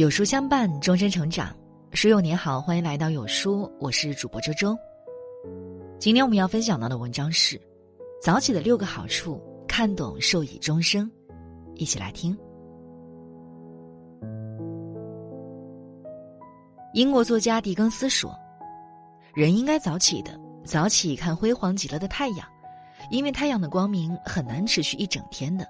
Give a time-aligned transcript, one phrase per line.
[0.00, 1.54] 有书相伴，终身成长。
[1.92, 4.74] 书友你好，欢迎来到有书，我是主播周周。
[5.98, 7.60] 今天我们要分享到的文章是：
[8.18, 11.06] 早起的六个好处，看懂受益终生。
[11.74, 12.34] 一起来听。
[16.94, 18.34] 英国作家狄更斯说
[19.36, 20.32] ：“人应该早起的，
[20.64, 22.48] 早起看辉煌极了的太阳，
[23.10, 25.68] 因为太阳的光明很难持续一整天的。”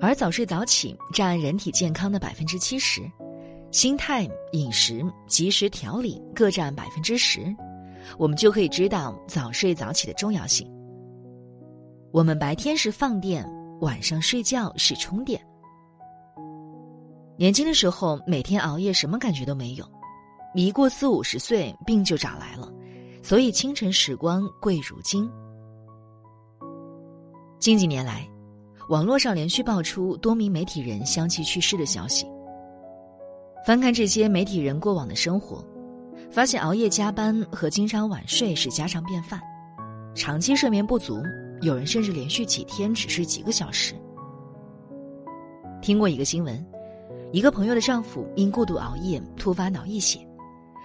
[0.00, 3.02] 而早睡早起占人体健康的百分之七十，
[3.72, 7.54] 心态、饮食、及时调理各占百分之十，
[8.16, 10.70] 我们就可以知道早睡早起的重要性。
[12.12, 13.44] 我们白天是放电，
[13.80, 15.40] 晚上睡觉是充电。
[17.36, 19.84] 年轻的时候每天熬夜什么感觉都没有，
[20.54, 22.72] 一过四五十岁病就找来了，
[23.20, 25.28] 所以清晨时光贵如金。
[27.58, 28.28] 近几年来。
[28.88, 32.26] 网络上连续爆出多名媒体人相继去世的消息。
[33.66, 35.62] 翻看这些媒体人过往的生活，
[36.30, 39.38] 发现熬夜加班和经常晚睡是家常便饭，
[40.14, 41.22] 长期睡眠不足，
[41.60, 43.94] 有人甚至连续几天只睡几个小时。
[45.82, 46.64] 听过一个新闻，
[47.30, 50.18] 一个朋友的丈夫因过度熬夜突发脑溢血，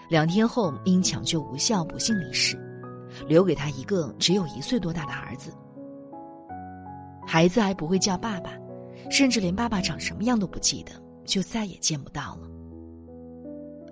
[0.09, 2.59] 两天后因抢救无效不幸离世，
[3.29, 5.53] 留给他一个只有一岁多大的儿子。
[7.25, 8.51] 孩子还不会叫爸爸，
[9.09, 10.91] 甚至连爸爸长什么样都不记得，
[11.25, 12.49] 就再也见不到了。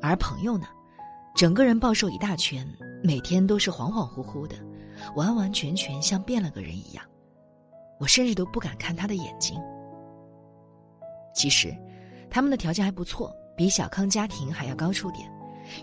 [0.02, 0.68] 而朋友呢，
[1.36, 2.68] 整个人暴瘦一大圈，
[3.04, 4.56] 每天都是恍恍惚惚的，
[5.16, 7.04] 完完全全像变了个人一样。
[8.00, 9.60] 我甚至都不敢看他的眼睛。
[11.34, 11.76] 其实，
[12.30, 15.32] 他们的条件还不错，比小康家庭还要高出点，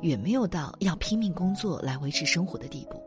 [0.02, 3.02] 远没有到要拼命工作来维持生活的地步。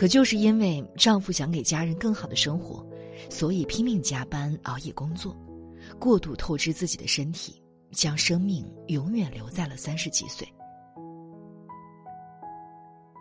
[0.00, 2.82] 可就是因为丈夫想给家人更好的生活，
[3.28, 5.36] 所以拼命加班熬夜工作，
[5.98, 7.62] 过度透支自己的身体，
[7.92, 10.48] 将生命永远留在了三十几岁。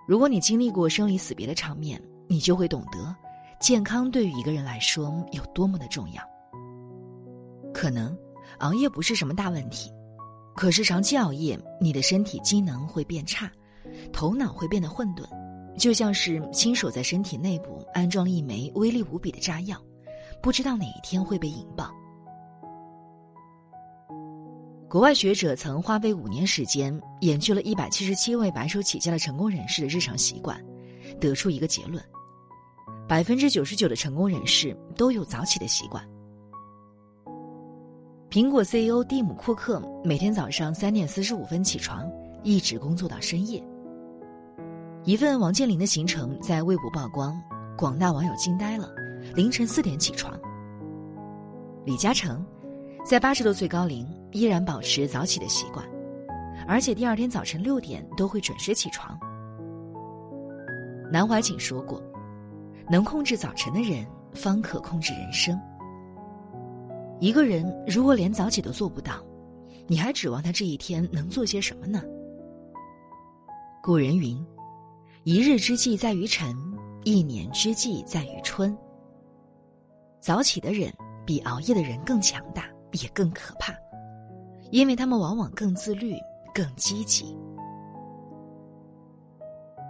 [0.07, 3.13] 如果你经历过生离死别的场面，你就会懂得，
[3.59, 6.23] 健康对于一个人来说有多么的重要。
[7.73, 8.17] 可能
[8.59, 9.91] 熬夜不是什么大问题，
[10.55, 13.51] 可是长期熬夜，你的身体机能会变差，
[14.13, 15.27] 头脑会变得混沌。
[15.77, 19.77] 就像是亲手在身体内部安装了一枚威力无比的炸药，
[20.41, 21.89] 不知道哪一天会被引爆。
[24.89, 30.59] 国外学者曾花费五年时间研究了一百七十七位白手起家的成功人士的日常习惯，
[31.19, 32.03] 得出一个结论：
[33.07, 36.03] 百分之九十九的成功人士都有早起的习惯。
[38.31, 42.07] 苹果 CEO 蒂姆·库克每天早上三点四十五分起床，
[42.43, 43.63] 一直工作到深夜。
[45.09, 47.41] 一份王健林的行程在微博曝光，
[47.75, 48.93] 广大网友惊呆了。
[49.33, 50.39] 凌晨四点起床。
[51.83, 52.45] 李嘉诚
[53.03, 55.83] 在八十多岁高龄依然保持早起的习惯，
[56.67, 59.17] 而且第二天早晨六点都会准时起床。
[61.11, 61.99] 南怀瑾说过
[62.87, 64.05] ：“能控制早晨的人，
[64.35, 65.59] 方可控制人生。”
[67.19, 69.13] 一个人如果连早起都做不到，
[69.87, 71.99] 你还指望他这一天能做些什么呢？
[73.81, 74.39] 古人云。
[75.31, 76.57] 一日之计在于晨，
[77.03, 78.75] 一年之计在于春。
[80.19, 80.91] 早起的人
[81.23, 83.71] 比熬夜的人更强大，也更可怕，
[84.71, 86.15] 因为他们往往更自律、
[86.51, 87.37] 更积极。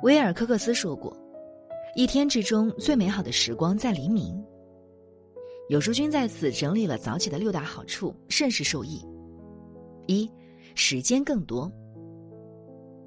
[0.03, 1.15] 威尔·科克斯说过
[1.95, 4.37] ：“一天之中最美好的时光在黎明。”
[5.71, 9.01] 有书君在此整理了早起的六大好处，甚是受益。
[10.05, 10.29] 一，
[10.75, 11.71] 时间更多。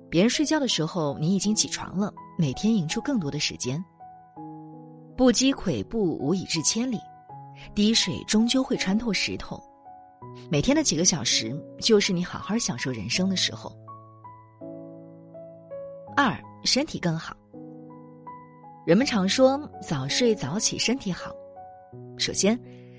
[0.08, 2.10] 别人睡觉的时候，你已经起床了。
[2.36, 3.82] 每天赢出更多的时间。
[5.16, 6.98] 不积跬步，无以至千里。
[7.74, 9.62] 滴水终究会穿透石头。
[10.50, 13.76] 每天的几个小时，就是你好好享受人生的时候。
[16.16, 17.36] 二，身体更好。
[18.84, 21.30] 人们常说早睡早起身体好。
[22.18, 22.58] 首先，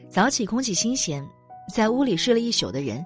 [0.10, 1.28] 早起空气新鲜，
[1.74, 3.06] 在屋里睡了一宿的人，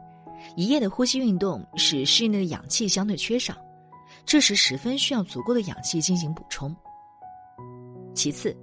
[0.56, 3.56] 一夜的呼吸运动使室内的氧气相对缺少。
[4.25, 6.75] 这时十分需要足够的氧气进行补充。
[8.13, 8.56] 其次，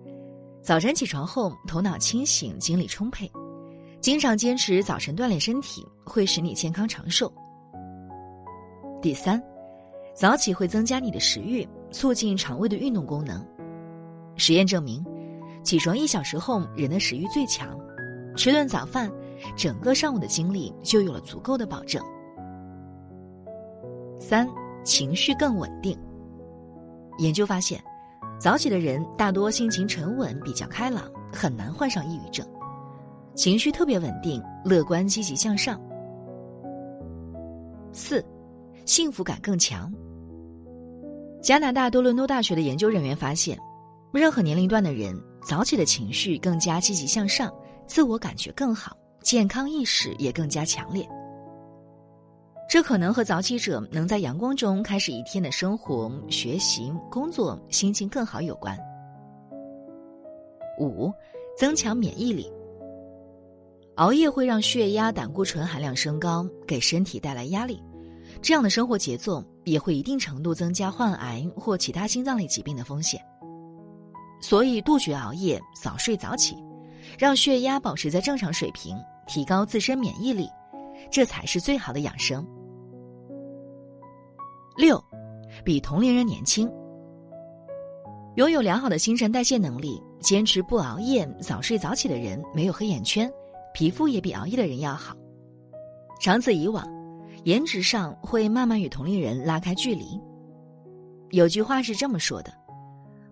[0.62, 3.30] 早晨起床后头脑清醒，精力充沛，
[4.00, 7.32] 经常坚持早晨锻炼身体，会使你健康长寿。
[9.00, 9.42] 第三，
[10.14, 13.46] 早起会增加你的食欲，促进肠胃的运动功能。
[14.36, 15.04] 实验证明，
[15.62, 17.78] 起床一小时后人的食欲最强，
[18.36, 19.10] 吃顿早饭，
[19.56, 22.02] 整个上午的精力就有了足够的保证。
[24.18, 24.48] 三。
[24.84, 25.98] 情绪更稳定。
[27.18, 27.82] 研究发现，
[28.38, 32.46] 早起的人大多性情沉稳，比较开朗，很难患上抑郁症，
[33.34, 35.80] 情绪特别稳定，乐观积极向上。
[37.92, 38.24] 四，
[38.84, 39.92] 幸福感更强。
[41.40, 43.58] 加拿大多伦多大学的研究人员发现，
[44.12, 45.14] 任何年龄段的人
[45.46, 47.52] 早起的情绪更加积极向上，
[47.86, 51.08] 自我感觉更好，健康意识也更加强烈。
[52.68, 58.76] 这可能和早起者能在阳光中开始一天的生活、学习、工作，心情更好有关。
[60.80, 61.12] 五，
[61.56, 62.50] 增强免疫力。
[63.96, 67.80] 熬夜会让血压、胆固醇含量升高，给身体带来压力。
[68.42, 73.20] 这样的生活节奏也会一定程度增加患癌或其他心脏类疾病的风险。
[74.40, 76.56] 所以，杜绝熬夜，早睡早起，
[77.16, 78.96] 让血压保持在正常水平，
[79.28, 80.48] 提高自身免疫力，
[81.14, 82.44] 这才是最好的养生。
[84.76, 85.00] 六，
[85.64, 86.68] 比同龄人年轻。
[88.34, 93.32] 拥有良好的新陈代谢能力、坚持不熬夜、早睡早起的人，没有黑眼圈。
[93.72, 95.14] 皮肤也比熬夜的人要好，
[96.20, 96.84] 长此以往，
[97.44, 100.20] 颜值上会慢慢与同龄人拉开距离。
[101.30, 102.52] 有句话是这么说的：“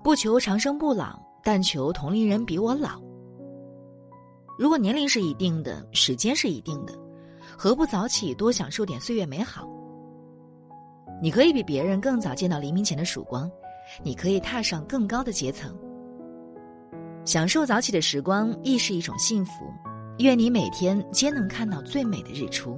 [0.04, 3.02] 不求长生不老，但求同龄人比我老。”
[4.56, 6.96] 如果年龄是一定的，时间是一定的，
[7.56, 9.68] 何不早起多享受点岁月美好？
[11.22, 13.50] 你可以比别人更早见到黎明前的曙光，
[14.02, 15.76] 你可以踏上更高的阶层。
[17.24, 19.72] 享受早起的时光，亦是一种幸福。
[20.18, 22.76] 愿你每天皆能看到最美的日出。